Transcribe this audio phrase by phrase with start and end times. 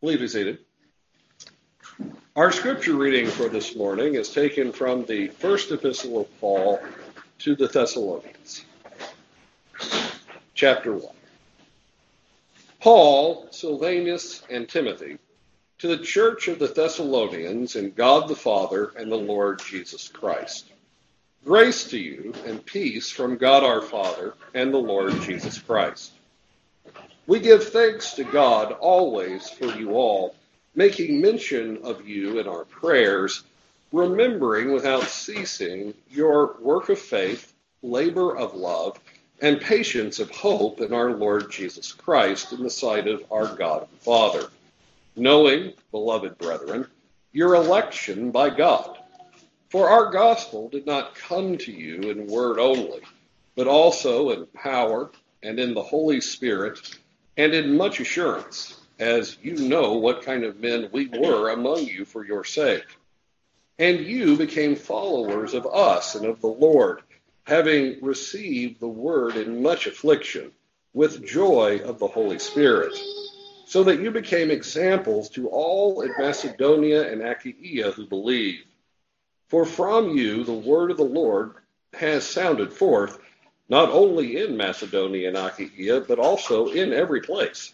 [0.00, 0.58] Please be seated.
[2.36, 6.80] Our scripture reading for this morning is taken from the first epistle of Paul
[7.40, 8.64] to the Thessalonians,
[10.54, 11.02] chapter 1.
[12.80, 15.18] Paul, Silvanus, and Timothy,
[15.78, 20.70] to the church of the Thessalonians in God the Father and the Lord Jesus Christ.
[21.44, 26.12] Grace to you and peace from God our Father and the Lord Jesus Christ.
[27.28, 30.34] We give thanks to God always for you all,
[30.74, 33.42] making mention of you in our prayers,
[33.92, 37.52] remembering without ceasing your work of faith,
[37.82, 38.98] labor of love,
[39.42, 43.82] and patience of hope in our Lord Jesus Christ in the sight of our God
[43.82, 44.48] and Father,
[45.14, 46.86] knowing, beloved brethren,
[47.32, 48.96] your election by God.
[49.68, 53.02] For our gospel did not come to you in word only,
[53.54, 55.10] but also in power
[55.42, 56.98] and in the Holy Spirit
[57.38, 62.04] and in much assurance, as you know what kind of men we were among you
[62.04, 62.84] for your sake.
[63.78, 67.02] And you became followers of us and of the Lord,
[67.44, 70.50] having received the word in much affliction,
[70.92, 72.98] with joy of the Holy Spirit,
[73.66, 78.64] so that you became examples to all in Macedonia and Achaia who believe.
[79.46, 81.52] For from you the word of the Lord
[81.92, 83.20] has sounded forth
[83.68, 87.72] not only in Macedonia and Achaia, but also in every place.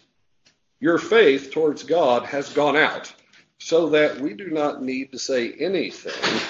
[0.79, 3.13] Your faith towards God has gone out,
[3.59, 6.41] so that we do not need to say anything,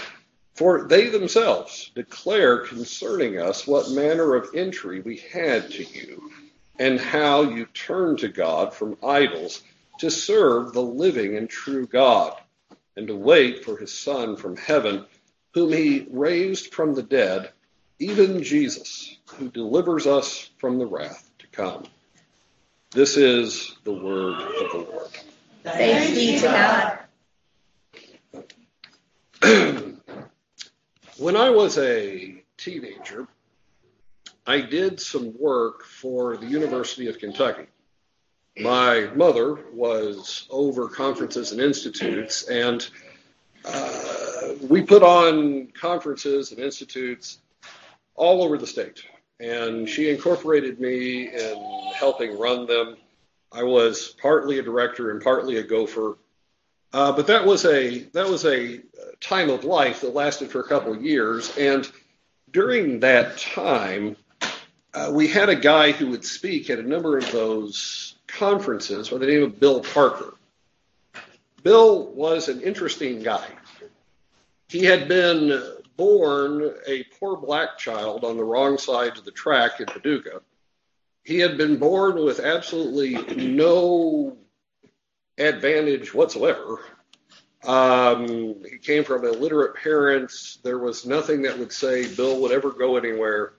[0.55, 6.31] for they themselves declare concerning us what manner of entry we had to you,
[6.79, 9.61] and how you turned to God from idols
[9.99, 12.35] to serve the living and true God,
[12.97, 15.05] and to wait for his Son from heaven,
[15.53, 17.51] whom he raised from the dead
[17.99, 21.85] even Jesus, who delivers us from the wrath to come.
[22.91, 25.09] This is the word of the Lord.
[25.63, 26.99] Thanks be to God.
[31.17, 33.27] when I was a teenager,
[34.47, 37.67] I did some work for the University of Kentucky.
[38.59, 42.87] My mother was over conferences and institutes, and
[43.65, 47.39] uh, we put on conferences and institutes
[48.15, 49.03] all over the state.
[49.39, 52.95] And she incorporated me in helping run them.
[53.51, 56.17] I was partly a director and partly a gopher.
[56.93, 58.81] Uh, but that was a that was a
[59.19, 61.55] time of life that lasted for a couple of years.
[61.57, 61.89] And
[62.51, 64.15] during that time,
[64.93, 69.17] uh, we had a guy who would speak at a number of those conferences by
[69.17, 70.35] the name of Bill Parker.
[71.63, 73.47] Bill was an interesting guy.
[74.69, 75.61] He had been
[75.97, 80.41] born a poor black child on the wrong side of the track in Paducah.
[81.23, 84.37] He had been born with absolutely no
[85.37, 86.79] advantage whatsoever.
[87.63, 90.59] Um, he came from illiterate parents.
[90.63, 93.53] There was nothing that would say Bill would ever go anywhere,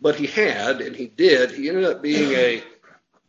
[0.00, 1.50] but he had, and he did.
[1.50, 2.62] He ended up being a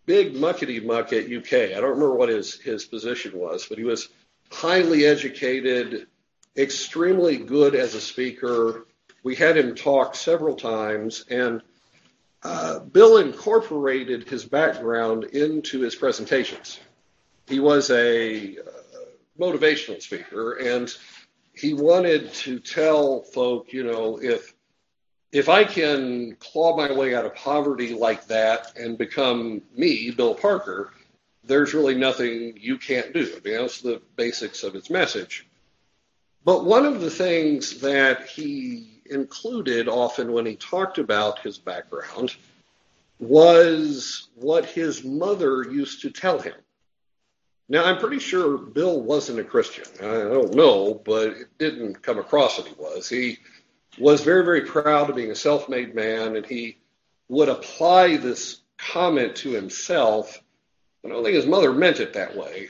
[0.06, 1.76] big muckety muck at UK.
[1.76, 4.10] I don't remember what his his position was, but he was
[4.52, 6.08] highly educated,
[6.58, 8.86] extremely good as a speaker.
[9.24, 11.62] We had him talk several times, and
[12.44, 16.80] uh, Bill incorporated his background into his presentations.
[17.48, 18.62] He was a uh,
[19.40, 20.94] motivational speaker, and
[21.54, 24.54] he wanted to tell folk, you know, if
[25.32, 30.36] if I can claw my way out of poverty like that and become me, Bill
[30.36, 30.92] Parker,
[31.44, 33.22] there's really nothing you can't do.
[33.22, 35.48] I mean, that's the basics of his message.
[36.46, 42.36] But one of the things that he included often when he talked about his background
[43.20, 46.56] was what his mother used to tell him.
[47.70, 49.86] Now, I'm pretty sure Bill wasn't a Christian.
[50.00, 53.08] I don't know, but it didn't come across that he was.
[53.08, 53.40] He
[53.98, 56.78] was very, very proud of being a self made man, and he
[57.30, 60.42] would apply this comment to himself.
[61.06, 62.70] I don't think his mother meant it that way.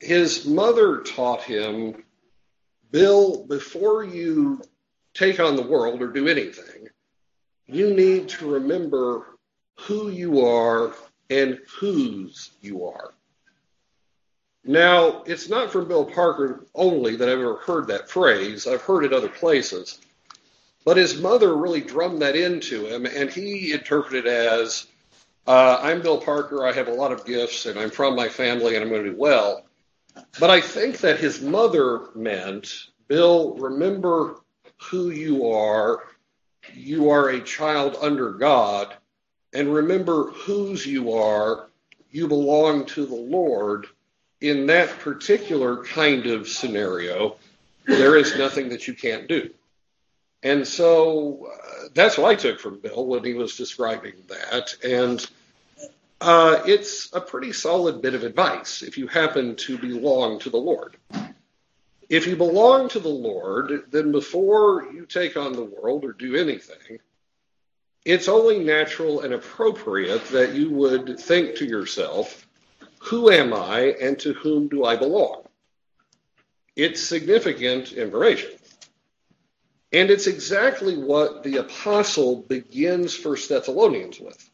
[0.00, 2.02] His mother taught him
[2.96, 4.62] Bill, before you
[5.12, 6.88] take on the world or do anything,
[7.66, 9.36] you need to remember
[9.80, 10.94] who you are
[11.28, 13.12] and whose you are.
[14.64, 18.66] Now, it's not from Bill Parker only that I've ever heard that phrase.
[18.66, 19.98] I've heard it other places.
[20.86, 24.86] But his mother really drummed that into him, and he interpreted as
[25.46, 28.74] uh, I'm Bill Parker, I have a lot of gifts, and I'm from my family,
[28.74, 29.65] and I'm going to do well.
[30.38, 32.72] But I think that his mother meant,
[33.08, 34.36] Bill, remember
[34.90, 36.02] who you are.
[36.74, 38.94] You are a child under God.
[39.52, 41.68] And remember whose you are.
[42.10, 43.86] You belong to the Lord.
[44.40, 47.36] in that particular kind of scenario,
[47.86, 49.50] there is nothing that you can't do.
[50.42, 54.74] And so uh, that's what I took from Bill when he was describing that.
[54.84, 55.26] And
[56.20, 60.56] uh, it's a pretty solid bit of advice if you happen to belong to the
[60.56, 60.96] Lord.
[62.08, 66.36] If you belong to the Lord, then before you take on the world or do
[66.36, 67.00] anything,
[68.04, 72.46] it's only natural and appropriate that you would think to yourself,
[73.00, 75.42] who am I and to whom do I belong?
[76.76, 78.50] It's significant information.
[79.92, 84.50] And it's exactly what the apostle begins First Thessalonians with.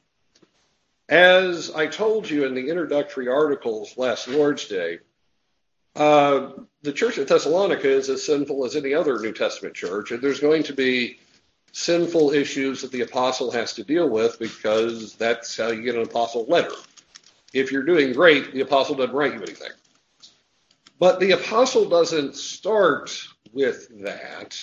[1.09, 5.01] As I told you in the introductory articles last Lord's Day,
[5.95, 6.51] uh,
[6.83, 10.41] the church at Thessalonica is as sinful as any other New Testament church, and there's
[10.41, 11.19] going to be
[11.73, 16.03] sinful issues that the apostle has to deal with because that's how you get an
[16.03, 16.75] apostle letter.
[17.53, 19.73] If you're doing great, the apostle doesn't write you anything.
[20.99, 24.57] But the apostle doesn't start with that.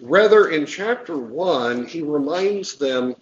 [0.00, 3.14] Rather, in chapter 1, he reminds them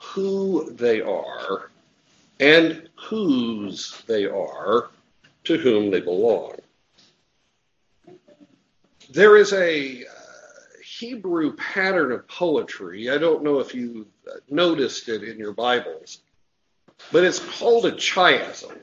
[0.00, 1.70] who they are
[2.40, 4.90] and whose they are
[5.44, 6.54] to whom they belong.
[9.10, 10.08] There is a uh,
[10.84, 13.10] Hebrew pattern of poetry.
[13.10, 16.20] I don't know if you uh, noticed it in your Bibles,
[17.10, 18.76] but it's called a chiasm.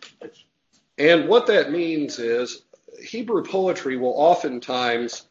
[0.97, 5.27] And what that means is uh, Hebrew poetry will oftentimes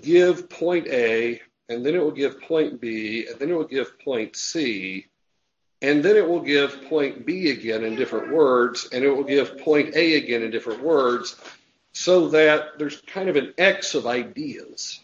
[0.00, 3.98] give point A, and then it will give point B, and then it will give
[4.00, 5.06] point C,
[5.82, 9.58] and then it will give point B again in different words, and it will give
[9.58, 11.36] point A again in different words,
[11.92, 15.00] so that there's kind of an X of ideas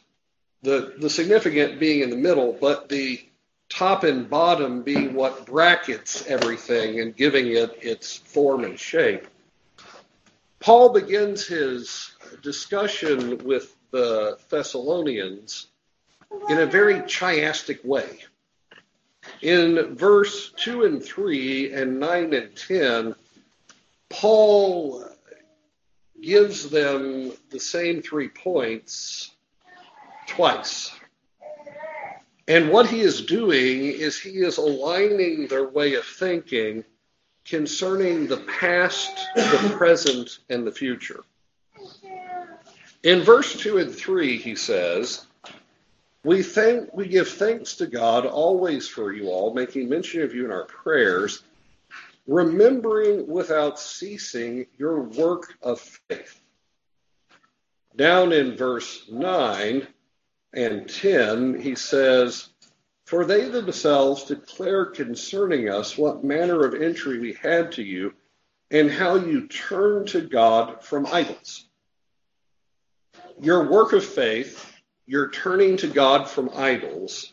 [0.62, 3.20] the, the significant being in the middle, but the
[3.68, 9.26] top and bottom being what brackets everything and giving it its form and shape.
[10.58, 12.12] Paul begins his
[12.42, 15.68] discussion with the Thessalonians
[16.48, 18.18] in a very chiastic way.
[19.42, 23.14] In verse 2 and 3 and 9 and 10,
[24.08, 25.04] Paul
[26.20, 29.30] gives them the same three points
[30.26, 30.92] twice.
[32.48, 36.84] And what he is doing is he is aligning their way of thinking
[37.44, 41.20] concerning the past, the present, and the future.
[43.02, 45.26] In verse 2 and 3, he says,
[46.24, 50.44] we thank we give thanks to God always for you all, making mention of you
[50.44, 51.42] in our prayers,
[52.26, 56.40] remembering without ceasing your work of faith.
[57.96, 59.86] Down in verse 9,
[60.52, 62.48] and 10, he says,
[63.04, 68.14] For they themselves declare concerning us what manner of entry we had to you,
[68.70, 71.66] and how you turned to God from idols.
[73.40, 74.69] Your work of faith,
[75.10, 77.32] your turning to God from idols,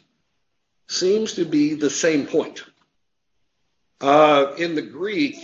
[0.90, 2.64] seems to be the same point.
[4.02, 5.38] Uh, in the Greek,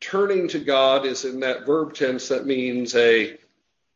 [0.00, 3.38] turning to God is in that verb tense that means a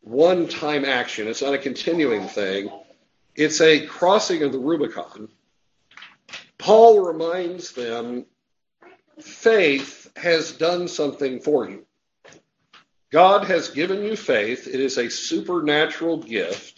[0.00, 1.28] one time action.
[1.28, 2.70] It's not a continuing thing,
[3.36, 5.28] it's a crossing of the Rubicon.
[6.56, 8.24] Paul reminds them
[9.20, 11.84] faith has done something for you.
[13.10, 16.73] God has given you faith, it is a supernatural gift.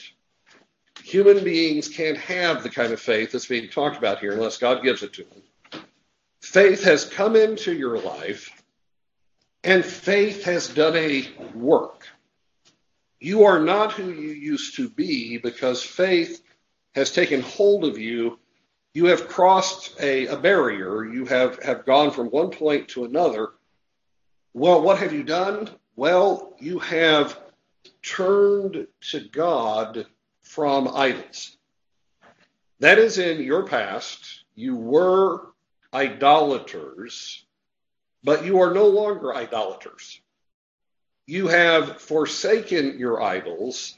[1.07, 4.83] Human beings can't have the kind of faith that's being talked about here unless God
[4.83, 5.85] gives it to them.
[6.43, 8.51] Faith has come into your life,
[9.63, 12.09] and faith has done a work.
[13.21, 16.43] You are not who you used to be because faith
[16.97, 18.41] has taken hold of you.
[18.93, 21.05] You have crossed a, a barrier.
[21.05, 23.51] You have, have gone from one point to another.
[24.55, 25.71] Well, what have you done?
[25.95, 27.39] Well, you have
[28.03, 30.07] turned to God
[30.47, 31.57] from idols.
[32.81, 34.45] That is in your past.
[34.55, 35.53] You were
[35.93, 37.45] idolaters,
[38.25, 40.21] but you are no longer idolaters
[41.27, 43.97] you have forsaken your idols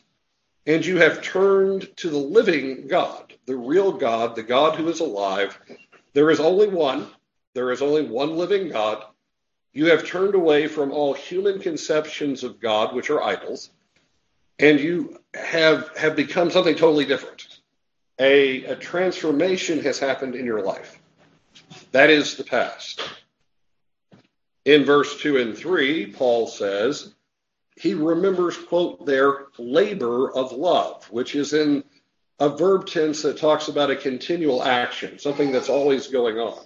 [0.67, 5.00] and you have turned to the living God, the real God, the God who is
[5.00, 5.59] alive.
[6.14, 7.07] There is only one.
[7.55, 9.05] There is only one living God.
[9.73, 13.71] You have turned away from all human conceptions of God, which are idols,
[14.58, 17.46] and you have, have become something totally different.
[18.18, 21.00] A, a transformation has happened in your life.
[21.92, 23.00] That is the past.
[24.64, 27.14] In verse 2 and 3, Paul says,
[27.80, 31.84] he remembers, quote, their labor of love, which is in
[32.40, 36.64] a verb tense that talks about a continual action, something that's always going on.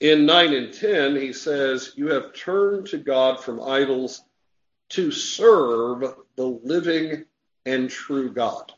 [0.00, 4.22] In 9 and 10, he says, You have turned to God from idols
[4.90, 7.24] to serve the living
[7.64, 8.72] and true God.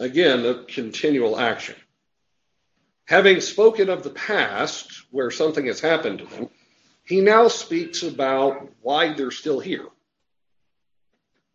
[0.00, 1.76] Again, a continual action.
[3.06, 6.48] Having spoken of the past, where something has happened to them,
[7.04, 9.86] he now speaks about why they're still here.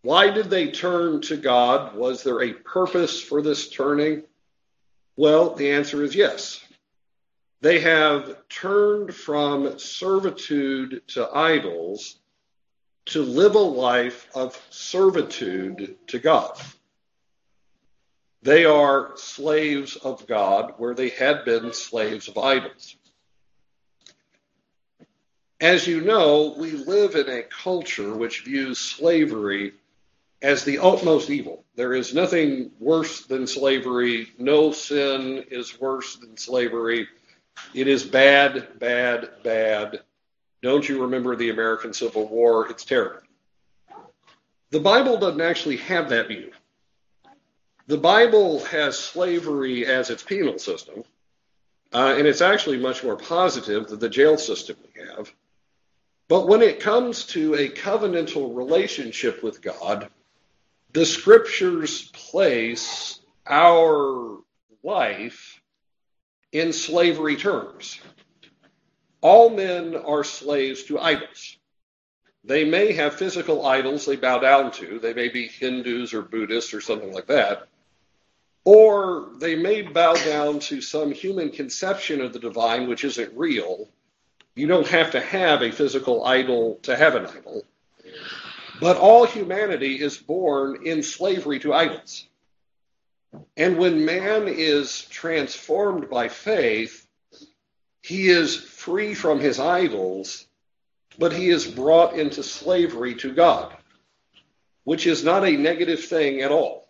[0.01, 1.95] Why did they turn to God?
[1.95, 4.23] Was there a purpose for this turning?
[5.17, 6.63] Well, the answer is yes.
[7.61, 12.19] They have turned from servitude to idols
[13.09, 16.59] to live a life of servitude to God.
[18.41, 22.95] They are slaves of God where they had been slaves of idols.
[25.59, 29.73] As you know, we live in a culture which views slavery
[30.41, 31.65] as the utmost evil.
[31.75, 34.31] There is nothing worse than slavery.
[34.37, 37.07] No sin is worse than slavery.
[37.73, 39.99] It is bad, bad, bad.
[40.61, 42.69] Don't you remember the American Civil War?
[42.69, 43.21] It's terrible.
[44.71, 46.51] The Bible doesn't actually have that view.
[47.87, 51.03] The Bible has slavery as its penal system,
[51.91, 55.31] uh, and it's actually much more positive than the jail system we have.
[56.27, 60.07] But when it comes to a covenantal relationship with God,
[60.93, 64.37] the scriptures place our
[64.83, 65.59] life
[66.51, 67.99] in slavery terms.
[69.21, 71.57] All men are slaves to idols.
[72.43, 74.99] They may have physical idols they bow down to.
[74.99, 77.67] They may be Hindus or Buddhists or something like that.
[78.63, 83.89] Or they may bow down to some human conception of the divine which isn't real.
[84.55, 87.65] You don't have to have a physical idol to have an idol.
[88.79, 92.25] But all humanity is born in slavery to idols.
[93.57, 97.05] And when man is transformed by faith,
[98.09, 100.47] he is free from his idols,
[101.19, 103.77] but he is brought into slavery to God,
[104.83, 106.89] which is not a negative thing at all.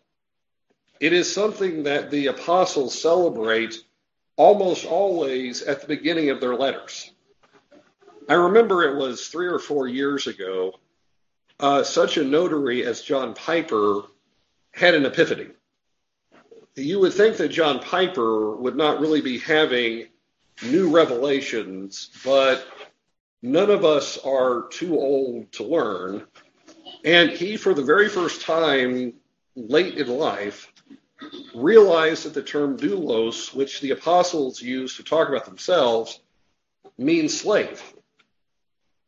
[1.01, 3.83] It is something that the apostles celebrate
[4.37, 7.11] almost always at the beginning of their letters.
[8.29, 10.79] I remember it was three or four years ago
[11.59, 14.03] uh, such a notary as John Piper
[14.71, 15.47] had an epiphany.
[16.77, 20.07] You would think that John Piper would not really be having
[20.63, 22.67] new revelations, but
[23.41, 26.25] none of us are too old to learn.
[27.05, 29.13] And he, for the very first time
[29.55, 30.71] late in life,
[31.53, 36.19] realized that the term doulos, which the apostles used to talk about themselves,
[36.97, 37.81] means slave.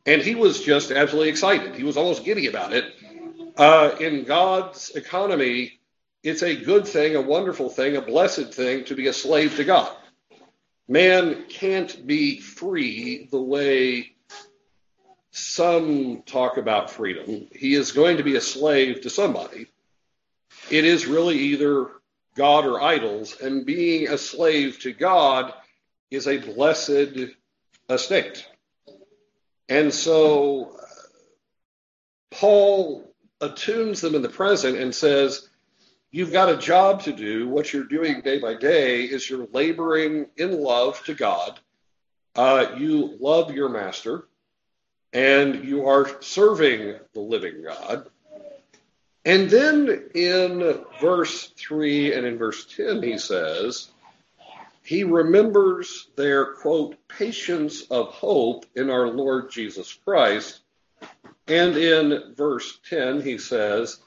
[0.06, 1.76] And he was just absolutely excited.
[1.76, 2.86] He was almost giddy about it.
[3.56, 5.80] Uh, in God's economy,
[6.24, 9.64] it's a good thing, a wonderful thing, a blessed thing to be a slave to
[9.64, 9.96] God.
[10.92, 14.12] Man can't be free the way
[15.32, 17.48] some talk about freedom.
[17.54, 19.68] He is going to be a slave to somebody.
[20.70, 21.92] It is really either
[22.36, 25.54] God or idols, and being a slave to God
[26.10, 27.32] is a blessed
[27.90, 28.46] estate.
[29.70, 30.86] And so uh,
[32.32, 35.48] Paul attunes them in the present and says,
[36.12, 37.48] You've got a job to do.
[37.48, 41.60] What you're doing day by day is you're laboring in love to God.
[42.36, 44.28] Uh, you love your master,
[45.14, 48.10] and you are serving the living God.
[49.24, 53.90] And then in verse 3 and in verse 10, he says,
[54.84, 60.60] he remembers their, quote, patience of hope in our Lord Jesus Christ.
[61.48, 64.00] And in verse 10, he says,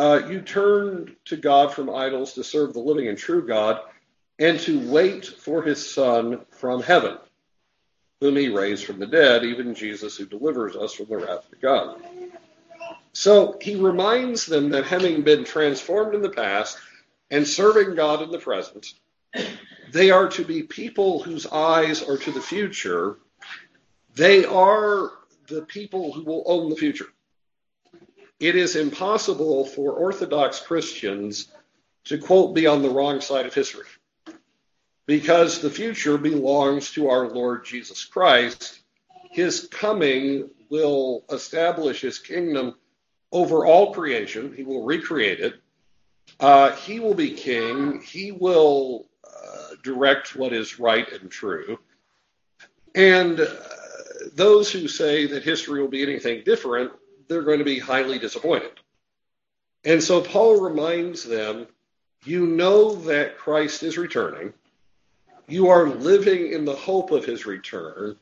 [0.00, 3.80] uh, You turn to God from idols to serve the living and true God,
[4.38, 7.18] and to wait for his Son from heaven,
[8.22, 11.60] whom he raised from the dead, even Jesus who delivers us from the wrath of
[11.60, 12.00] God.
[13.12, 16.78] So he reminds them that having been transformed in the past
[17.30, 18.94] and serving God in the present,
[19.92, 23.18] they are to be people whose eyes are to the future.
[24.14, 25.10] They are
[25.48, 27.08] the people who will own the future.
[28.40, 31.48] It is impossible for Orthodox Christians
[32.04, 33.84] to, quote, be on the wrong side of history
[35.06, 38.80] because the future belongs to our Lord Jesus Christ.
[39.30, 42.74] His coming will establish his kingdom
[43.32, 45.54] over all creation, he will recreate it.
[46.40, 48.00] Uh, he will be king.
[48.00, 49.06] He will
[49.82, 51.78] direct what is right and true.
[52.94, 53.46] And uh,
[54.34, 56.92] those who say that history will be anything different,
[57.30, 58.72] they're going to be highly disappointed.
[59.84, 61.68] And so Paul reminds them
[62.26, 64.52] you know that Christ is returning.
[65.46, 68.16] You are living in the hope of his return.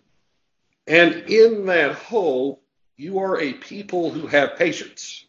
[0.86, 2.62] And in that hope,
[2.96, 5.24] you are a people who have patience.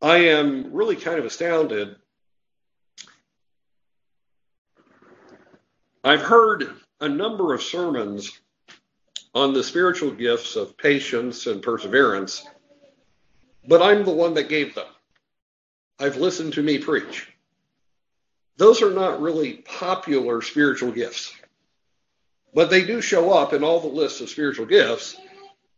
[0.00, 1.96] I am really kind of astounded.
[6.04, 8.38] I've heard a number of sermons
[9.34, 12.46] on the spiritual gifts of patience and perseverance,
[13.66, 14.86] but I'm the one that gave them.
[15.98, 17.28] I've listened to me preach.
[18.56, 21.34] Those are not really popular spiritual gifts,
[22.54, 25.16] but they do show up in all the lists of spiritual gifts.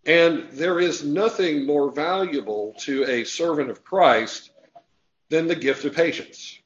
[0.06, 4.50] And there is nothing more valuable to a servant of Christ
[5.30, 6.58] than the gift of patience.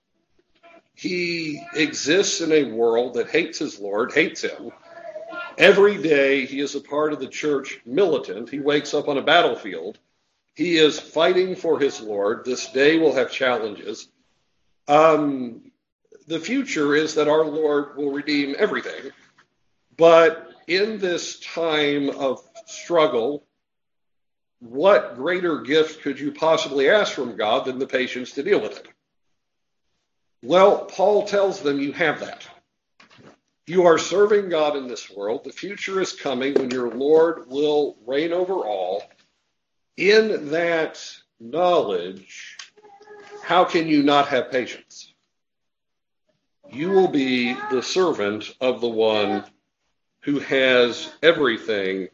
[0.94, 4.72] He exists in a world that hates his Lord, hates him.
[5.58, 8.48] Every day he is a part of the church militant.
[8.48, 9.98] He wakes up on a battlefield.
[10.54, 12.44] He is fighting for his Lord.
[12.44, 14.06] This day will have challenges.
[14.86, 15.72] Um,
[16.28, 19.10] the future is that our Lord will redeem everything.
[19.96, 23.44] But in this time of struggle,
[24.60, 28.78] what greater gift could you possibly ask from God than the patience to deal with
[28.78, 28.88] it?
[30.40, 32.47] Well, Paul tells them you have that.
[33.68, 35.44] You are serving God in this world.
[35.44, 39.02] The future is coming when your Lord will reign over all.
[39.98, 40.98] In that
[41.38, 42.56] knowledge,
[43.42, 45.12] how can you not have patience?
[46.72, 49.44] You will be the servant of the one
[50.20, 52.08] who has everything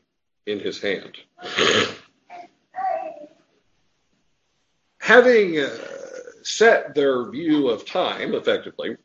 [0.46, 1.16] in his hand.
[4.98, 5.78] Having uh,
[6.42, 8.96] set their view of time effectively,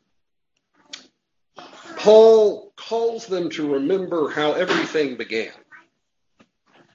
[1.99, 5.51] Paul calls them to remember how everything began.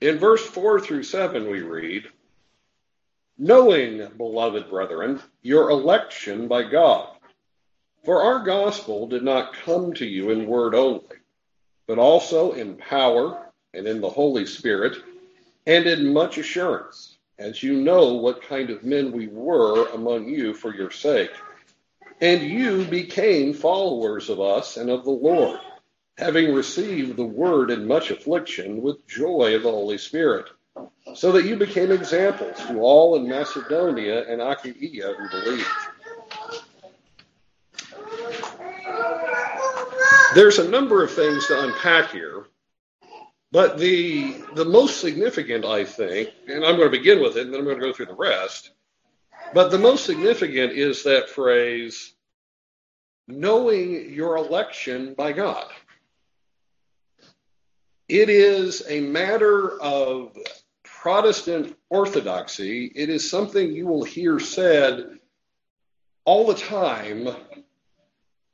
[0.00, 2.08] In verse 4 through 7, we read,
[3.36, 7.18] Knowing, beloved brethren, your election by God.
[8.06, 11.18] For our gospel did not come to you in word only,
[11.86, 14.96] but also in power and in the Holy Spirit
[15.66, 20.54] and in much assurance, as you know what kind of men we were among you
[20.54, 21.32] for your sake.
[22.20, 25.60] And you became followers of us and of the Lord,
[26.16, 30.46] having received the word in much affliction with joy of the Holy Spirit,
[31.14, 35.66] so that you became examples to all in Macedonia and Achaia who believed.
[40.34, 42.46] There's a number of things to unpack here,
[43.52, 47.52] but the the most significant, I think, and I'm going to begin with it, and
[47.52, 48.70] then I'm going to go through the rest.
[49.54, 52.12] But the most significant is that phrase,
[53.28, 55.66] knowing your election by God.
[58.08, 60.36] It is a matter of
[60.82, 62.90] Protestant orthodoxy.
[62.96, 65.20] It is something you will hear said
[66.24, 67.28] all the time.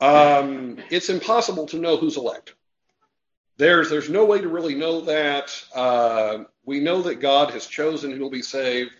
[0.02, 2.54] Um, it's impossible to know who's elect.
[3.56, 5.64] There's there's no way to really know that.
[5.74, 8.92] Uh, we know that God has chosen who will be saved,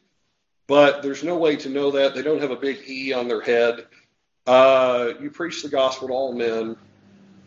[0.71, 2.15] but there's no way to know that.
[2.15, 3.89] They don't have a big E on their head.
[4.47, 6.77] Uh, you preach the gospel to all men.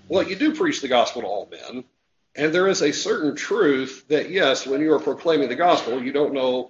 [0.10, 1.86] Well, you do preach the gospel to all men,
[2.36, 6.12] and there is a certain truth that yes, when you are proclaiming the gospel, you
[6.12, 6.70] don't know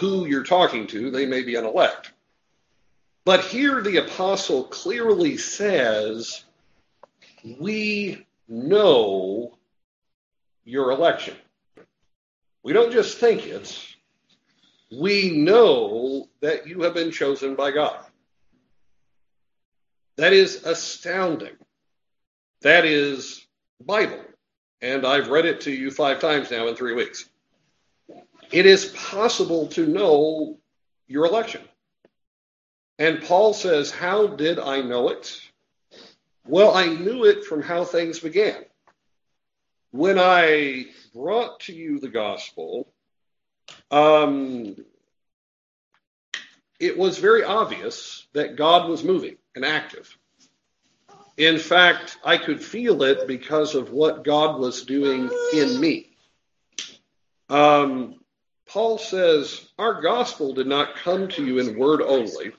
[0.00, 1.12] who you're talking to.
[1.12, 2.10] They may be an elect.
[3.24, 6.42] But here the apostle clearly says,
[7.60, 9.56] we know
[10.64, 11.36] your election.
[12.64, 13.95] We don't just think it,
[14.90, 17.98] we know that you have been chosen by God.
[20.16, 21.56] That is astounding.
[22.62, 23.46] That is
[23.80, 24.20] Bible.
[24.80, 27.28] And I've read it to you five times now in three weeks.
[28.52, 30.58] It is possible to know
[31.08, 31.62] your election.
[32.98, 35.40] And Paul says, How did I know it?
[36.46, 38.64] Well, I knew it from how things began
[39.96, 42.92] when I brought to you the gospel,
[43.90, 44.76] um,
[46.78, 50.16] it was very obvious that God was moving and active.
[51.36, 56.16] In fact, I could feel it because of what God was doing in me.
[57.48, 58.20] Um,
[58.66, 62.52] Paul says, Our gospel did not come to you in word only.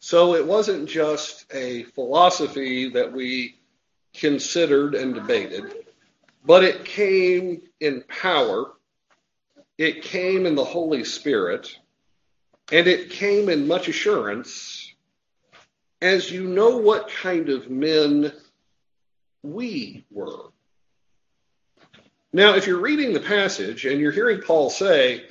[0.00, 3.58] So it wasn't just a philosophy that we
[4.14, 5.74] considered and debated.
[6.44, 8.72] But it came in power,
[9.80, 11.74] it came in the Holy Spirit,
[12.70, 14.92] and it came in much assurance,
[16.02, 18.30] as you know what kind of men
[19.42, 20.50] we were.
[22.30, 25.24] Now, if you're reading the passage and you're hearing Paul say,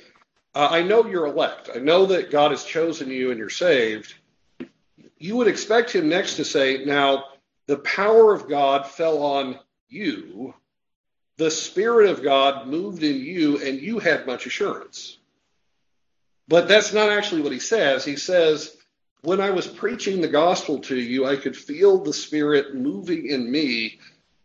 [0.56, 4.14] uh, I know you're elect, I know that God has chosen you and you're saved,
[5.16, 7.26] you would expect him next to say, Now,
[7.68, 10.54] the power of God fell on you,
[11.40, 15.16] the Spirit of God moved in you, and you had much assurance.
[16.48, 18.04] But that's not actually what he says.
[18.04, 18.76] He says,
[19.22, 23.50] When I was preaching the gospel to you, I could feel the Spirit moving in
[23.50, 24.00] me.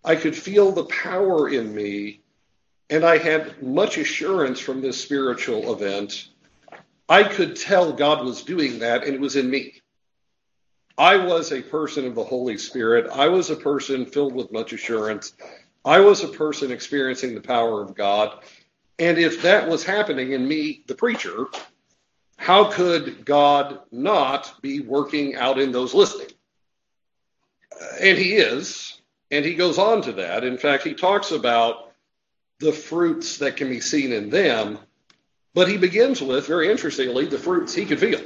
[0.05, 2.21] I could feel the power in me.
[2.89, 6.29] And I had much assurance from this spiritual event.
[7.09, 9.81] I could tell God was doing that, and it was in me.
[10.97, 13.09] I was a person of the Holy Spirit.
[13.11, 15.33] I was a person filled with much assurance.
[15.85, 18.43] I was a person experiencing the power of God.
[18.97, 21.45] And if that was happening in me, the preacher,
[22.37, 26.29] how could God not be working out in those listening?
[27.79, 28.99] Uh, and he is.
[29.29, 30.43] And he goes on to that.
[30.43, 31.91] In fact, he talks about
[32.59, 34.79] the fruits that can be seen in them.
[35.53, 38.21] But he begins with, very interestingly, the fruits he could feel.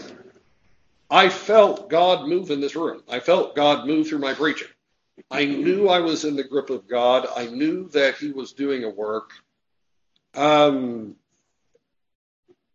[1.12, 3.04] I felt God move in this room.
[3.10, 4.68] I felt God move through my preaching.
[5.32, 7.28] I knew I was in the grip of God.
[7.36, 9.32] I knew that He was doing a work.
[10.36, 11.16] Um,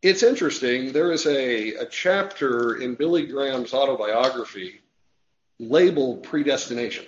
[0.02, 0.92] it's interesting.
[0.92, 4.80] There is a, a chapter in Billy Graham's autobiography
[5.59, 7.07] labeled Predestination.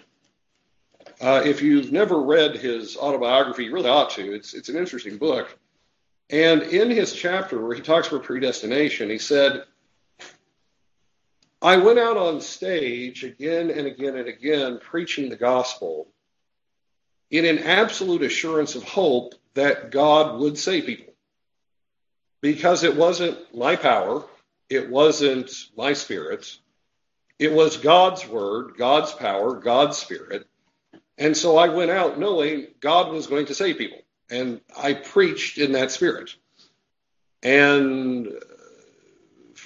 [1.20, 4.34] Uh, if you've never read his autobiography, you really ought to.
[4.34, 5.58] It's, it's an interesting book.
[6.30, 9.64] And in his chapter where he talks about predestination, he said,
[11.62, 16.08] I went out on stage again and again and again preaching the gospel
[17.30, 21.14] in an absolute assurance of hope that God would save people.
[22.42, 24.24] Because it wasn't my power,
[24.68, 26.58] it wasn't my spirit,
[27.38, 30.46] it was God's word, God's power, God's spirit.
[31.18, 33.98] And so I went out knowing God was going to save people.
[34.30, 36.34] And I preached in that spirit.
[37.42, 38.28] And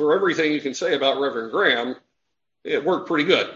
[0.00, 1.94] for everything you can say about Reverend Graham,
[2.64, 3.50] it worked pretty good.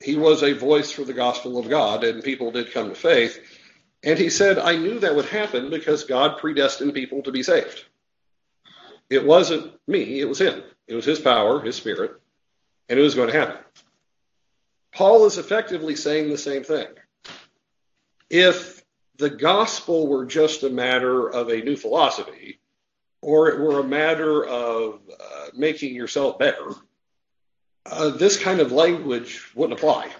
[0.00, 3.36] He was a voice for the gospel of God, and people did come to faith.
[4.04, 7.84] And he said, I knew that would happen because God predestined people to be saved.
[9.10, 10.62] It wasn't me, it was him.
[10.86, 12.12] It was his power, his spirit,
[12.88, 13.56] and it was going to happen.
[14.94, 16.86] Paul is effectively saying the same thing.
[18.30, 18.84] If
[19.16, 22.59] the gospel were just a matter of a new philosophy,
[23.22, 26.74] or it were a matter of uh, making yourself better,
[27.86, 30.10] uh, this kind of language wouldn't apply.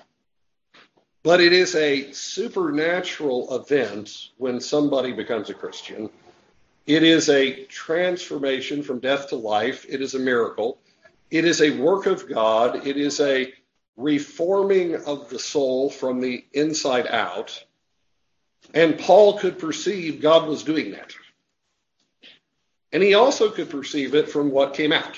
[1.23, 6.09] But it is a supernatural event when somebody becomes a Christian.
[6.87, 9.85] It is a transformation from death to life.
[9.89, 10.79] It is a miracle.
[11.31, 12.87] It is a work of God.
[12.87, 13.53] It is a
[13.97, 17.65] reforming of the soul from the inside out.
[18.73, 21.15] And Paul could perceive God was doing that.
[22.93, 25.17] And he also could perceive it from what came out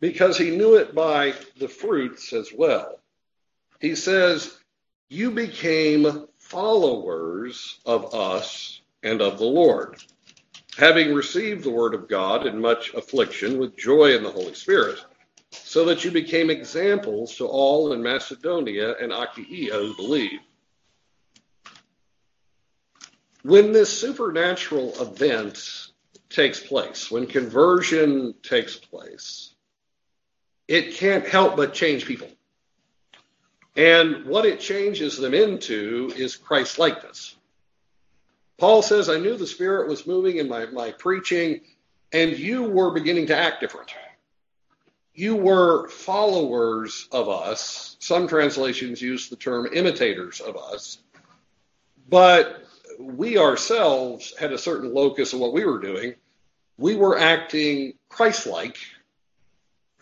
[0.00, 2.98] because he knew it by the fruits as well.
[3.80, 4.56] He says,
[5.08, 10.02] You became followers of us and of the Lord,
[10.76, 14.98] having received the word of God in much affliction with joy in the Holy Spirit,
[15.50, 20.40] so that you became examples to all in Macedonia and Achaia who believe.
[23.42, 25.92] When this supernatural event
[26.28, 29.54] takes place, when conversion takes place,
[30.68, 32.28] it can't help but change people.
[33.76, 37.36] And what it changes them into is Christ likeness.
[38.58, 41.60] Paul says, I knew the Spirit was moving in my, my preaching,
[42.12, 43.92] and you were beginning to act different.
[45.14, 47.96] You were followers of us.
[48.00, 50.98] Some translations use the term imitators of us.
[52.08, 52.65] But
[52.98, 56.14] we ourselves had a certain locus of what we were doing
[56.78, 58.76] we were acting Christ like,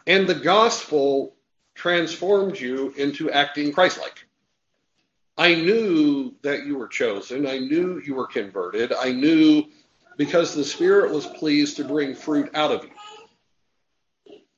[0.07, 1.35] and the gospel
[1.74, 4.26] transformed you into acting Christ like.
[5.37, 7.46] I knew that you were chosen.
[7.46, 8.92] I knew you were converted.
[8.92, 9.64] I knew
[10.16, 12.90] because the Spirit was pleased to bring fruit out of you.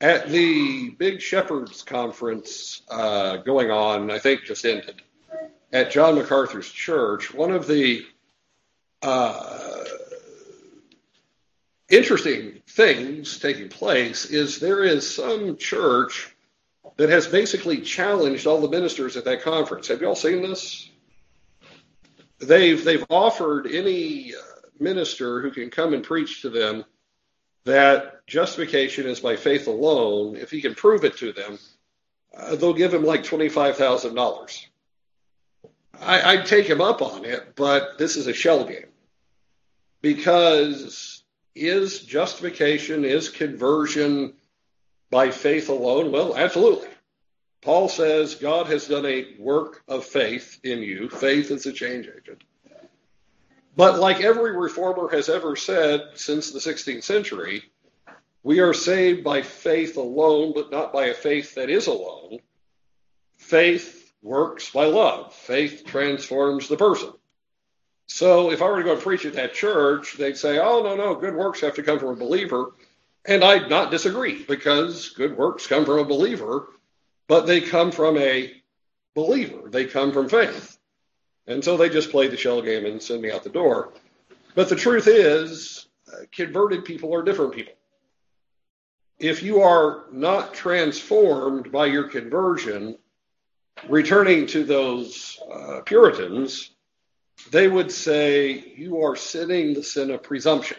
[0.03, 5.01] At the Big Shepherds Conference uh, going on, I think just ended,
[5.73, 8.05] at John MacArthur's church, one of the
[9.03, 9.85] uh,
[11.89, 16.35] interesting things taking place is there is some church
[16.97, 19.89] that has basically challenged all the ministers at that conference.
[19.89, 20.91] Have you all seen this?
[22.39, 24.39] They've they've offered any uh,
[24.79, 26.85] minister who can come and preach to them
[27.65, 30.37] that justification is by faith alone.
[30.37, 31.59] If he can prove it to them,
[32.37, 34.67] uh, they'll give him like twenty five thousand dollars.
[36.01, 38.87] I'd take him up on it, but this is a shell game
[40.03, 44.35] because is justification, is conversion
[45.11, 46.13] by faith alone?
[46.13, 46.89] Well, absolutely.
[47.63, 51.09] Paul says God has done a work of faith in you.
[51.09, 52.45] Faith is a change agent.
[53.75, 57.65] But like every reformer has ever said since the 16th century,
[58.43, 62.39] we are saved by faith alone, but not by a faith that is alone.
[63.37, 63.96] Faith
[64.27, 65.33] works by love.
[65.33, 67.13] Faith transforms the person.
[68.07, 70.97] So if I were to go and preach at that church, they'd say, oh, no,
[70.97, 72.73] no, good works have to come from a believer.
[73.25, 76.69] And I'd not disagree because good works come from a believer,
[77.29, 78.53] but they come from a
[79.15, 79.69] believer.
[79.69, 80.77] They come from faith.
[81.47, 83.93] And so they just play the shell game and send me out the door.
[84.55, 87.75] But the truth is, uh, converted people are different people.
[89.19, 92.99] If you are not transformed by your conversion,
[93.89, 96.71] returning to those uh, Puritans,
[97.51, 100.79] they would say you are sinning the sin of presumption.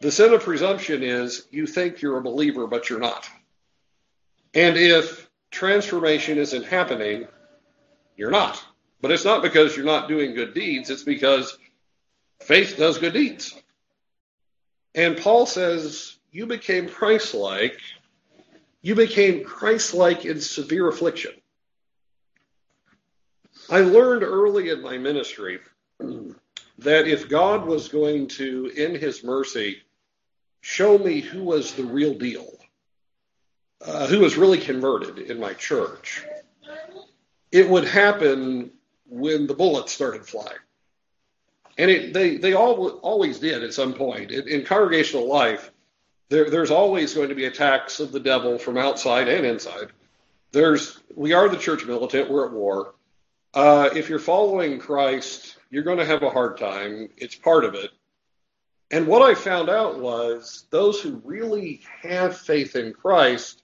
[0.00, 3.28] The sin of presumption is you think you're a believer, but you're not.
[4.54, 7.28] And if transformation isn't happening,
[8.16, 8.62] you're not.
[9.00, 11.56] But it's not because you're not doing good deeds, it's because
[12.40, 13.54] faith does good deeds.
[14.94, 17.78] And Paul says, You became Christ like.
[18.86, 21.32] You became Christ like in severe affliction.
[23.68, 25.58] I learned early in my ministry
[25.98, 29.82] that if God was going to, in his mercy,
[30.60, 32.46] show me who was the real deal,
[33.84, 36.24] uh, who was really converted in my church,
[37.50, 38.70] it would happen
[39.08, 40.62] when the bullets started flying.
[41.76, 44.30] And it, they, they all, always did at some point.
[44.30, 45.72] In, in congregational life,
[46.28, 49.88] there, there's always going to be attacks of the devil from outside and inside.
[50.52, 52.94] There's, we are the church militant, we're at war.
[53.54, 57.08] Uh, if you're following Christ, you're going to have a hard time.
[57.16, 57.90] It's part of it.
[58.90, 63.62] And what I found out was those who really have faith in Christ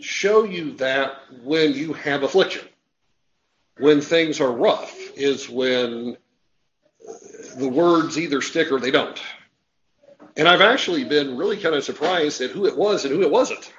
[0.00, 2.66] show you that when you have affliction,
[3.78, 6.16] when things are rough, is when
[7.56, 9.20] the words either stick or they don't.
[10.36, 13.30] And I've actually been really kind of surprised at who it was and who it
[13.30, 13.72] wasn't.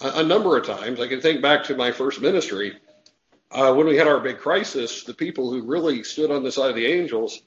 [0.00, 2.78] A, a number of times, I can think back to my first ministry
[3.50, 6.70] uh, when we had our big crisis, the people who really stood on the side
[6.70, 7.40] of the angels,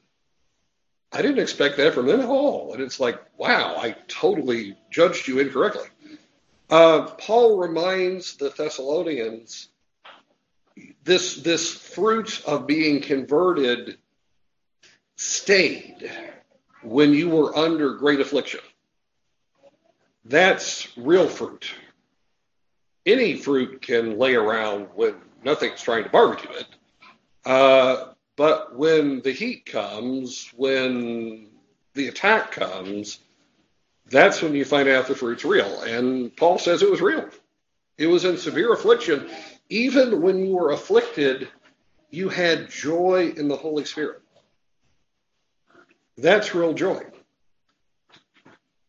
[1.12, 2.74] I didn't expect that from them at all.
[2.74, 5.88] And it's like, wow, I totally judged you incorrectly.
[6.70, 9.68] Uh, Paul reminds the Thessalonians
[11.04, 13.98] this this fruit of being converted
[15.18, 16.10] stayed
[16.84, 18.62] when you were under great affliction.
[20.26, 21.72] That's real fruit.
[23.06, 26.68] Any fruit can lay around when nothing's trying to barbecue it.
[27.46, 31.48] Uh, but when the heat comes, when
[31.94, 33.20] the attack comes,
[34.10, 35.82] that's when you find out the fruit's real.
[35.82, 37.30] And Paul says it was real.
[37.98, 39.30] It was in severe affliction.
[39.70, 41.48] Even when you were afflicted,
[42.10, 44.22] you had joy in the Holy Spirit.
[46.18, 47.04] That's real joy.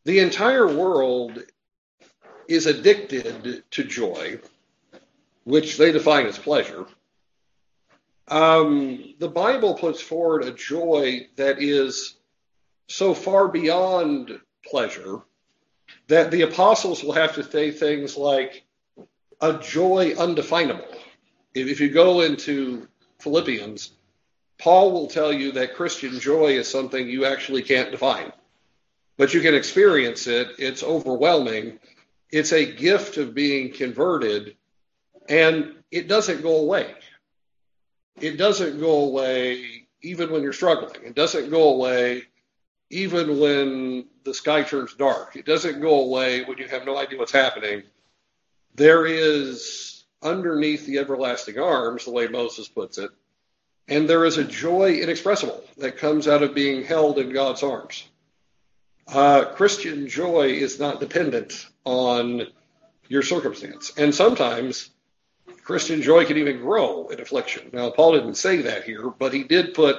[0.04, 1.42] The entire world
[2.48, 4.40] is addicted to joy
[5.44, 6.86] which they define as pleasure.
[8.28, 12.16] Um, the Bible puts forward a joy that is
[12.88, 15.20] so far beyond pleasure
[16.08, 18.64] that the apostles will have to say things like
[19.40, 20.86] a joy undefinable.
[21.54, 23.92] If, if you go into Philippians,
[24.62, 28.30] Paul will tell you that Christian joy is something you actually can't define,
[29.16, 30.50] but you can experience it.
[30.56, 31.80] It's overwhelming.
[32.30, 34.56] It's a gift of being converted
[35.28, 36.94] and it doesn't go away.
[38.20, 41.02] It doesn't go away even when you're struggling.
[41.02, 42.22] It doesn't go away
[42.88, 45.34] even when the sky turns dark.
[45.34, 47.82] It doesn't go away when you have no idea what's happening.
[48.76, 53.10] There is underneath the everlasting arms, the way Moses puts it,
[53.88, 58.04] and there is a joy inexpressible that comes out of being held in God's arms.
[59.08, 62.46] Uh, Christian joy is not dependent on
[63.08, 63.92] your circumstance.
[63.96, 64.90] And sometimes
[65.64, 67.70] Christian joy can even grow in affliction.
[67.72, 69.96] Now, Paul didn't say that here, but he did put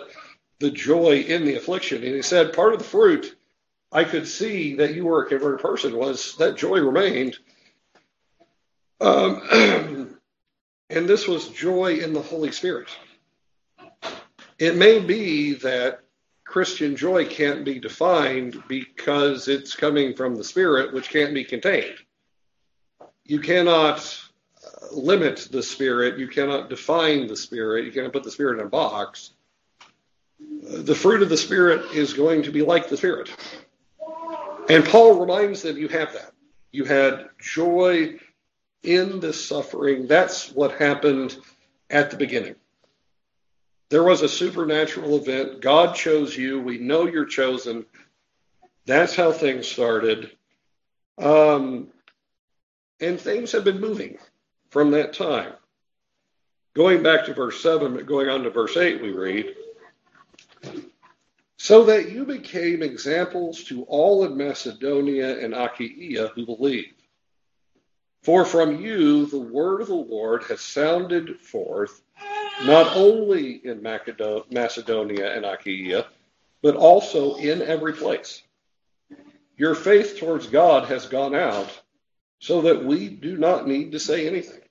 [0.60, 2.04] the joy in the affliction.
[2.04, 3.36] And he said, part of the fruit
[3.92, 7.38] I could see that you were a converted person was that joy remained.
[9.00, 9.42] Um,
[10.90, 12.88] and this was joy in the Holy Spirit.
[14.60, 16.02] It may be that
[16.46, 21.96] Christian joy can't be defined because it's coming from the Spirit, which can't be contained.
[23.26, 24.20] You cannot
[24.66, 26.20] uh, limit the spirit.
[26.20, 27.86] You cannot define the spirit.
[27.86, 29.32] You cannot put the spirit in a box.
[30.42, 33.30] Uh, the fruit of the spirit is going to be like the spirit.
[34.70, 36.32] And Paul reminds them you have that.
[36.72, 38.20] You had joy
[38.84, 40.08] in this suffering.
[40.08, 41.38] That's what happened
[41.90, 42.56] at the beginning.
[43.94, 45.62] There was a supernatural event.
[45.62, 46.60] God chose you.
[46.60, 47.86] We know you're chosen.
[48.88, 50.32] That's how things started.
[51.20, 51.90] Um,
[53.00, 54.18] and things have been moving
[54.72, 55.54] from that time.
[56.74, 59.54] Going back to verse 7, but going on to verse 8, we read,
[61.58, 66.96] So that you became examples to all in Macedonia and Achaia who believe.
[68.24, 72.02] For from you the word of the Lord has sounded forth,
[72.62, 76.06] not only in Macedonia and Achaia,
[76.62, 78.42] but also in every place.
[79.58, 81.70] Your faith towards God has gone out,
[82.40, 84.62] so that we do not need to say anything.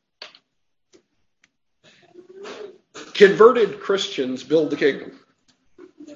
[3.14, 5.18] Converted Christians build the kingdom.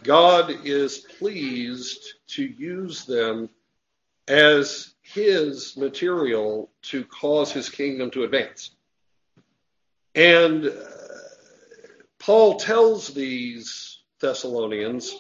[0.02, 3.48] God is pleased to use them
[4.28, 8.70] as his material to cause his kingdom to advance.
[10.14, 10.72] And
[12.26, 15.16] Paul tells these Thessalonians,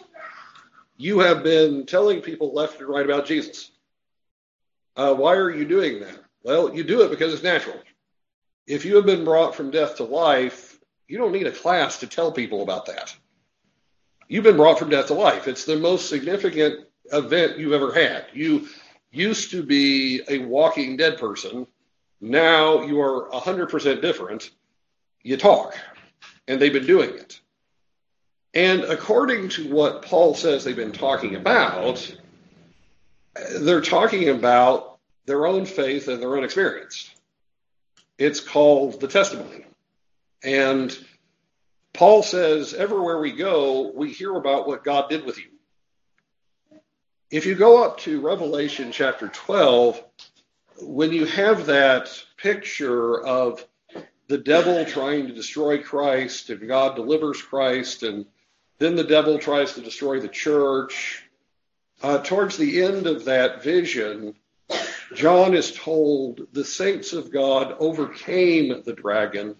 [0.96, 3.70] You have been telling people left and right about Jesus.
[4.96, 6.18] Uh, why are you doing that?
[6.42, 7.76] Well, you do it because it's natural.
[8.66, 12.08] If you have been brought from death to life, you don't need a class to
[12.08, 13.14] tell people about that.
[14.26, 15.46] You've been brought from death to life.
[15.46, 18.26] It's the most significant event you've ever had.
[18.32, 18.66] You
[19.12, 21.68] used to be a walking dead person.
[22.20, 24.50] Now you are 100% different.
[25.22, 25.76] You talk.
[26.48, 27.40] And they've been doing it.
[28.54, 32.14] And according to what Paul says they've been talking about,
[33.60, 37.10] they're talking about their own faith and their own experience.
[38.18, 39.66] It's called the testimony.
[40.42, 40.96] And
[41.92, 45.50] Paul says, everywhere we go, we hear about what God did with you.
[47.30, 50.02] If you go up to Revelation chapter 12,
[50.82, 53.66] when you have that picture of
[54.28, 58.26] the devil trying to destroy Christ and God delivers Christ, and
[58.78, 61.22] then the devil tries to destroy the church,
[62.02, 64.34] uh, towards the end of that vision,
[65.14, 69.56] John is told the saints of God overcame the dragon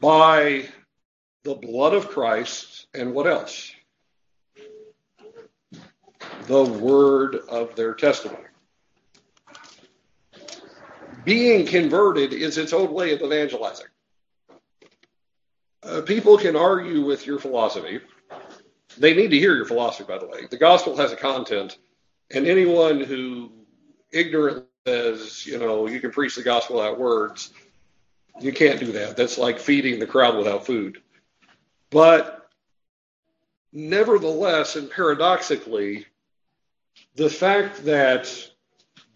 [0.00, 0.68] by
[1.42, 3.72] the blood of Christ and what else?
[6.46, 8.44] The word of their testimony.
[11.24, 13.86] Being converted is its own way of evangelizing.
[15.82, 18.00] Uh, people can argue with your philosophy.
[18.96, 20.46] They need to hear your philosophy, by the way.
[20.50, 21.78] The gospel has a content,
[22.30, 23.52] and anyone who
[24.12, 27.52] ignorantly says, you know, you can preach the gospel without words,
[28.40, 29.16] you can't do that.
[29.16, 31.00] That's like feeding the crowd without food.
[31.90, 32.48] But
[33.72, 36.06] nevertheless, and paradoxically,
[37.14, 38.50] the fact that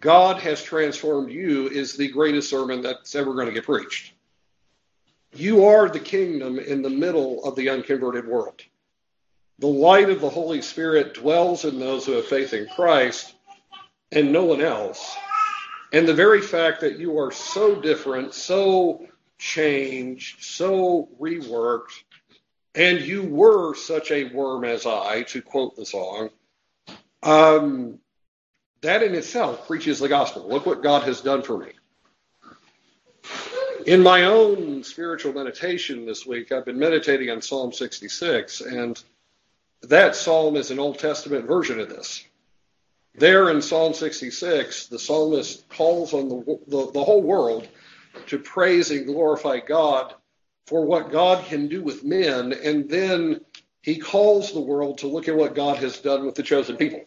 [0.01, 4.13] God has transformed you is the greatest sermon that's ever going to get preached.
[5.35, 8.63] You are the kingdom in the middle of the unconverted world.
[9.59, 13.35] The light of the Holy Spirit dwells in those who have faith in Christ
[14.13, 15.17] and no one else.
[15.93, 19.07] And the very fact that you are so different, so
[19.39, 22.03] changed, so reworked,
[22.75, 26.31] and you were such a worm as I, to quote the song,
[27.23, 27.99] um,
[28.81, 30.49] that in itself preaches the gospel.
[30.49, 31.73] Look what God has done for me.
[33.87, 39.03] In my own spiritual meditation this week, I've been meditating on Psalm 66, and
[39.83, 42.25] that psalm is an Old Testament version of this.
[43.15, 47.67] There in Psalm 66, the psalmist calls on the, the, the whole world
[48.27, 50.15] to praise and glorify God
[50.67, 53.41] for what God can do with men, and then
[53.83, 57.05] he calls the world to look at what God has done with the chosen people.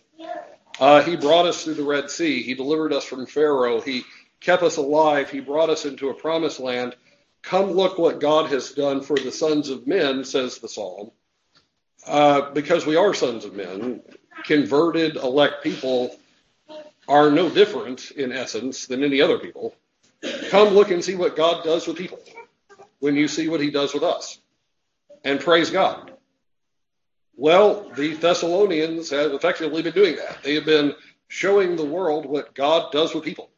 [0.79, 2.41] Uh, he brought us through the Red Sea.
[2.43, 3.81] He delivered us from Pharaoh.
[3.81, 4.03] He
[4.39, 5.29] kept us alive.
[5.29, 6.95] He brought us into a promised land.
[7.43, 11.11] Come look what God has done for the sons of men, says the psalm.
[12.05, 14.01] Uh, because we are sons of men
[14.43, 16.15] converted, elect people
[17.07, 19.75] are no different in essence than any other people.
[20.49, 22.19] Come look and see what God does with people
[22.99, 24.39] when you see what he does with us.
[25.23, 26.13] And praise God.
[27.35, 30.43] Well, the Thessalonians have effectively been doing that.
[30.43, 30.93] They have been
[31.27, 33.49] showing the world what God does with people.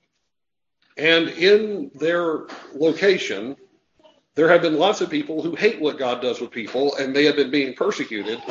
[0.95, 3.57] And in their location,
[4.35, 7.25] there have been lots of people who hate what God does with people, and they
[7.25, 8.41] have been being persecuted.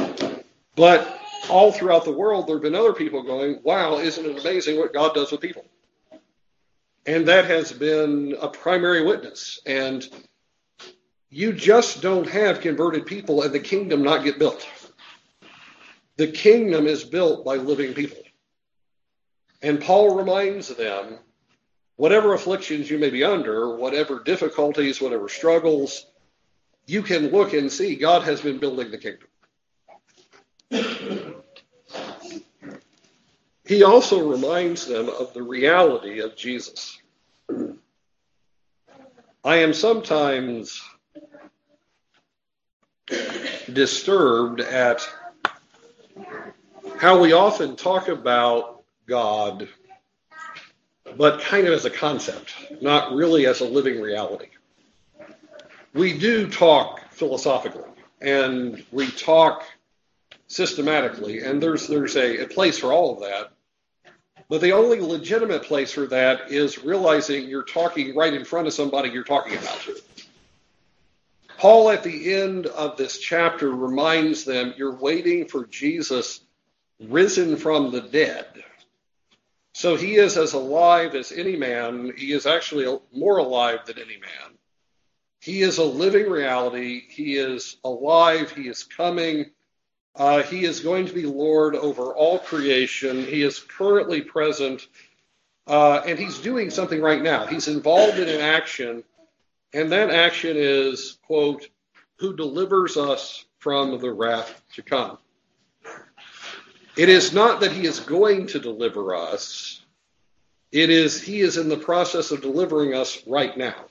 [0.77, 4.79] But all throughout the world, there have been other people going, wow, isn't it amazing
[4.79, 5.65] what God does with people?
[7.07, 9.61] And that has been a primary witness.
[9.67, 10.09] And
[11.31, 14.67] you just don't have converted people and the kingdom not get built.
[16.17, 18.19] The kingdom is built by living people.
[19.63, 21.19] And Paul reminds them
[21.97, 26.07] whatever afflictions you may be under, whatever difficulties, whatever struggles,
[26.87, 29.29] you can look and see God has been building the kingdom.
[33.65, 36.99] He also reminds them of the reality of Jesus.
[39.45, 40.83] I am sometimes
[43.73, 45.09] disturbed at
[46.99, 49.69] how we often talk about God,
[51.17, 54.49] but kind of as a concept, not really as a living reality.
[55.95, 59.65] We do talk philosophically and we talk
[60.47, 63.53] systematically, and there's there's a, a place for all of that.
[64.49, 68.75] But the only legitimate place for that is realizing you're talking right in front of
[68.75, 69.89] somebody you're talking about.
[71.63, 76.41] Paul, at the end of this chapter, reminds them you're waiting for Jesus
[76.99, 78.47] risen from the dead.
[79.73, 82.15] So he is as alive as any man.
[82.17, 84.59] He is actually more alive than any man.
[85.39, 87.01] He is a living reality.
[87.09, 88.51] He is alive.
[88.51, 89.53] He is coming.
[90.17, 93.25] Uh, he is going to be Lord over all creation.
[93.25, 94.85] He is currently present,
[95.69, 97.47] uh, and he's doing something right now.
[97.47, 99.05] He's involved in an action
[99.73, 101.69] and that action is, quote,
[102.17, 105.19] who delivers us from the wrath to come.
[106.97, 109.83] It is not that he is going to deliver us.
[110.71, 113.87] It is he is in the process of delivering us right now.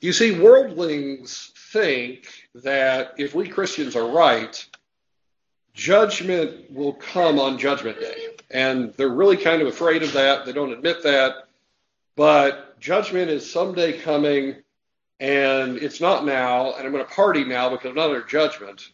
[0.00, 4.66] You see, worldlings think that if we Christians are right,
[5.74, 8.28] judgment will come on Judgment Day.
[8.50, 10.46] And they're really kind of afraid of that.
[10.46, 11.48] They don't admit that.
[12.14, 14.56] But judgment is someday coming,
[15.20, 18.88] and it's not now, and I'm going to party now because I'm not under judgment.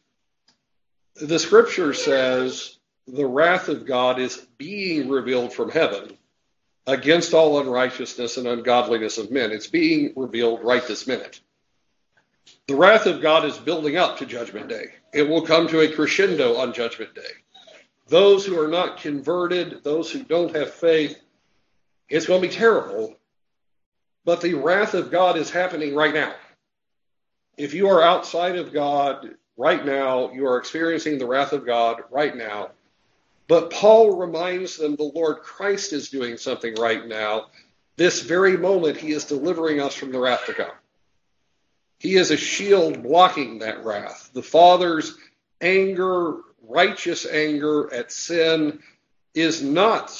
[1.17, 6.17] The scripture says the wrath of God is being revealed from heaven
[6.87, 9.51] against all unrighteousness and ungodliness of men.
[9.51, 11.41] It's being revealed right this minute.
[12.67, 14.87] The wrath of God is building up to Judgment Day.
[15.13, 17.21] It will come to a crescendo on Judgment Day.
[18.09, 21.17] Those who are not converted, those who don't have faith,
[22.09, 23.17] it's going to be terrible,
[24.25, 26.35] but the wrath of God is happening right now.
[27.57, 32.03] If you are outside of God right now, you are experiencing the wrath of God
[32.11, 32.71] right now.
[33.49, 37.47] But Paul reminds them the Lord Christ is doing something right now.
[37.97, 40.71] This very moment, he is delivering us from the wrath to come.
[41.99, 44.31] He is a shield blocking that wrath.
[44.33, 45.17] The Father's
[45.61, 48.81] anger, righteous anger at sin,
[49.35, 50.11] is not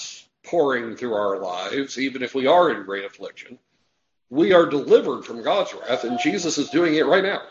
[0.45, 3.59] pouring through our lives, even if we are in great affliction.
[4.33, 7.43] We are delivered from God's wrath, and Jesus is doing it right now.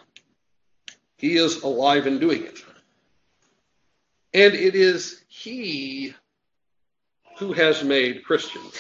[1.15, 2.57] He is alive and doing it.
[4.33, 6.15] And it is He
[7.37, 8.73] who has made Christians.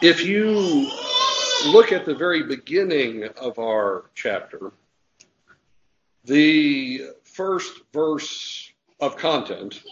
[0.00, 0.88] If you
[1.66, 4.70] look at the very beginning of our chapter,
[6.22, 9.82] the first verse of content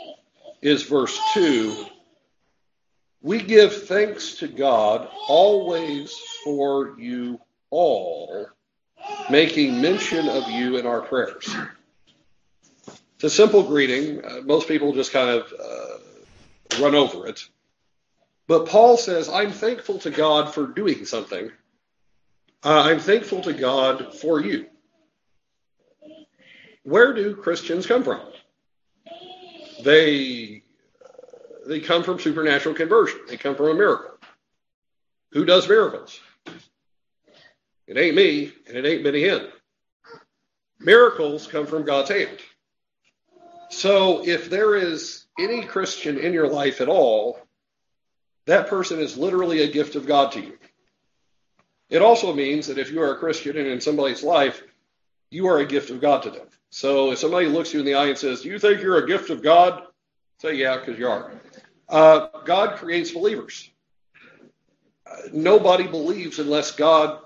[0.63, 1.87] is verse 2
[3.21, 7.41] We give thanks to God always for you
[7.71, 8.49] all,
[9.31, 11.55] making mention of you in our prayers.
[13.17, 14.25] It's a simple greeting.
[14.25, 17.45] Uh, most people just kind of uh, run over it.
[18.47, 21.51] But Paul says, I'm thankful to God for doing something.
[22.65, 24.67] Uh, I'm thankful to God for you.
[26.85, 28.21] Where do Christians come from?
[29.83, 30.58] they
[31.69, 33.21] they come from supernatural conversion.
[33.29, 34.17] They come from a miracle.
[35.33, 36.19] Who does miracles?
[37.87, 39.49] It ain't me, and it ain't Benny Hinn.
[40.81, 42.39] Miracles come from God's hand.
[43.71, 47.39] So if there is any Christian in your life at all,
[48.47, 50.59] that person is literally a gift of God to you.
[51.91, 54.63] It also means that if you are a Christian and in somebody's life,
[55.31, 56.47] you are a gift of God to them.
[56.71, 59.07] So if somebody looks you in the eye and says, Do you think you're a
[59.07, 59.83] gift of God?
[60.41, 61.33] Say, Yeah, because you are.
[61.89, 63.71] Uh, God creates believers.
[65.33, 67.21] Nobody believes unless God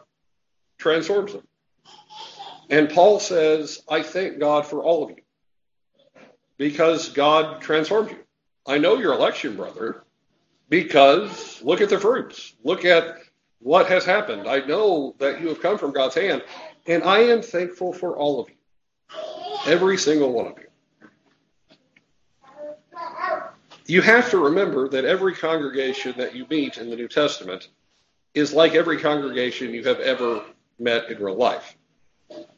[0.78, 1.46] transforms them.
[2.70, 5.22] And Paul says, I thank God for all of you
[6.56, 8.18] because God transformed you.
[8.66, 10.04] I know your election, brother,
[10.68, 12.54] because look at the fruits.
[12.62, 13.18] Look at
[13.58, 14.48] what has happened.
[14.48, 16.42] I know that you have come from God's hand,
[16.86, 18.56] and I am thankful for all of you.
[19.66, 20.71] Every single one of you.
[23.86, 27.68] You have to remember that every congregation that you meet in the New Testament
[28.34, 30.44] is like every congregation you have ever
[30.78, 31.76] met in real life.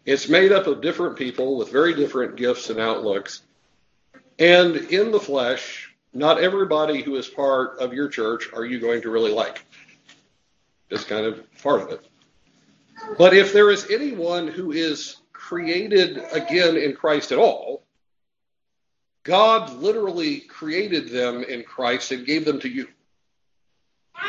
[0.04, 3.42] It's made up of different people with very different gifts and outlooks.
[4.38, 9.02] And in the flesh, not everybody who is part of your church are you going
[9.02, 9.64] to really like.
[10.90, 12.06] It's kind of part of it.
[13.18, 17.83] But if there is anyone who is created again in Christ at all,
[19.24, 22.88] God literally created them in Christ and gave them to you.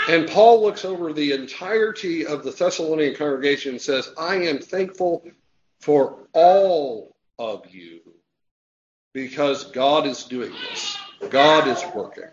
[0.10, 5.28] And Paul looks over the entirety of the Thessalonian congregation and says, I am thankful
[5.80, 8.00] for all of you
[9.14, 10.98] because God is doing this.
[11.30, 12.30] God is working.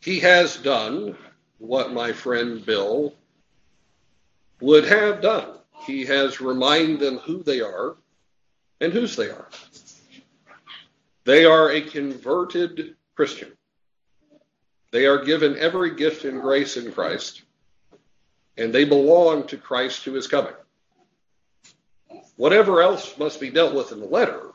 [0.00, 1.16] He has done
[1.58, 3.14] what my friend Bill
[4.60, 5.48] would have done.
[5.84, 7.96] He has reminded them who they are
[8.80, 9.48] and whose they are.
[11.26, 13.50] They are a converted Christian.
[14.92, 17.42] They are given every gift and grace in Christ,
[18.56, 20.54] and they belong to Christ who is coming.
[22.36, 24.52] Whatever else must be dealt with in the letter,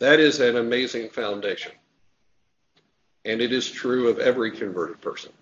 [0.00, 1.72] that is an amazing foundation.
[3.24, 5.32] And it is true of every converted person.